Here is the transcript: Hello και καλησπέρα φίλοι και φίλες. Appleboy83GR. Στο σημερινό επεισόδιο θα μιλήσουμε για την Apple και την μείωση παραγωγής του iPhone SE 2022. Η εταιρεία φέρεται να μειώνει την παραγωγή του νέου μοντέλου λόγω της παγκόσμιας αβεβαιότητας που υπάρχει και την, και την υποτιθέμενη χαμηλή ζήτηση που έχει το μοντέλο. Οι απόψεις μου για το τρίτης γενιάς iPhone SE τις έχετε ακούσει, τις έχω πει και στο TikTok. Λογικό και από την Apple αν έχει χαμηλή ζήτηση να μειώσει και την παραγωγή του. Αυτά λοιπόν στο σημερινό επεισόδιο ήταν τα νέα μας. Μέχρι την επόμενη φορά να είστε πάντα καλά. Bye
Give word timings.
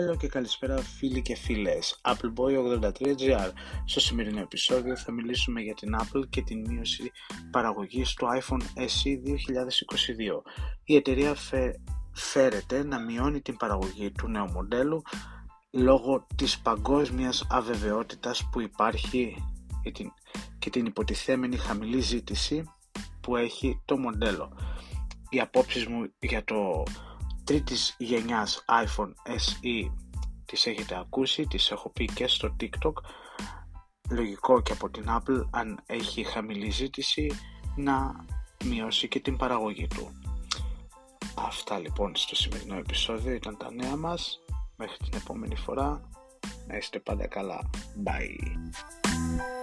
Hello 0.00 0.16
και 0.16 0.28
καλησπέρα 0.28 0.76
φίλοι 0.76 1.22
και 1.22 1.36
φίλες. 1.36 2.00
Appleboy83GR. 2.02 3.50
Στο 3.84 4.00
σημερινό 4.00 4.40
επεισόδιο 4.40 4.96
θα 4.96 5.12
μιλήσουμε 5.12 5.60
για 5.60 5.74
την 5.74 5.96
Apple 5.98 6.28
και 6.30 6.42
την 6.42 6.64
μείωση 6.68 7.10
παραγωγής 7.50 8.14
του 8.14 8.26
iPhone 8.26 8.78
SE 8.78 9.08
2022. 9.08 10.42
Η 10.84 10.96
εταιρεία 10.96 11.34
φέρεται 12.12 12.84
να 12.84 12.98
μειώνει 12.98 13.40
την 13.40 13.56
παραγωγή 13.56 14.10
του 14.10 14.28
νέου 14.28 14.50
μοντέλου 14.50 15.02
λόγω 15.70 16.26
της 16.36 16.58
παγκόσμιας 16.58 17.46
αβεβαιότητας 17.50 18.48
που 18.52 18.60
υπάρχει 18.60 19.36
και 19.82 19.90
την, 19.90 20.12
και 20.58 20.70
την 20.70 20.86
υποτιθέμενη 20.86 21.56
χαμηλή 21.56 22.00
ζήτηση 22.00 22.64
που 23.20 23.36
έχει 23.36 23.82
το 23.84 23.98
μοντέλο. 23.98 24.52
Οι 25.28 25.40
απόψεις 25.40 25.86
μου 25.86 26.12
για 26.18 26.44
το 26.44 26.82
τρίτης 27.50 27.94
γενιάς 27.98 28.64
iPhone 28.68 29.12
SE 29.28 29.90
τις 30.44 30.66
έχετε 30.66 30.98
ακούσει, 30.98 31.46
τις 31.46 31.70
έχω 31.70 31.90
πει 31.90 32.04
και 32.04 32.26
στο 32.26 32.56
TikTok. 32.60 32.92
Λογικό 34.10 34.62
και 34.62 34.72
από 34.72 34.90
την 34.90 35.04
Apple 35.08 35.44
αν 35.50 35.80
έχει 35.86 36.24
χαμηλή 36.24 36.70
ζήτηση 36.70 37.30
να 37.76 38.24
μειώσει 38.64 39.08
και 39.08 39.20
την 39.20 39.36
παραγωγή 39.36 39.86
του. 39.86 40.12
Αυτά 41.34 41.78
λοιπόν 41.78 42.16
στο 42.16 42.36
σημερινό 42.36 42.76
επεισόδιο 42.76 43.32
ήταν 43.32 43.56
τα 43.56 43.72
νέα 43.72 43.96
μας. 43.96 44.38
Μέχρι 44.76 44.96
την 44.96 45.20
επόμενη 45.20 45.56
φορά 45.56 46.08
να 46.66 46.76
είστε 46.76 46.98
πάντα 46.98 47.26
καλά. 47.26 47.70
Bye 48.04 49.59